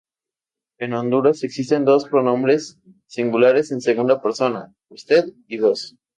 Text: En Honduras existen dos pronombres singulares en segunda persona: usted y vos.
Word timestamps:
En 0.79 0.93
Honduras 0.95 1.43
existen 1.43 1.85
dos 1.85 2.05
pronombres 2.05 2.79
singulares 3.05 3.71
en 3.71 3.81
segunda 3.81 4.19
persona: 4.19 4.73
usted 4.89 5.25
y 5.47 5.59
vos. 5.59 5.95